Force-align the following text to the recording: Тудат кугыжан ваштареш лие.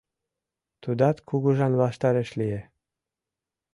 Тудат 0.81 1.17
кугыжан 1.27 1.73
ваштареш 1.81 2.29
лие. 2.39 2.61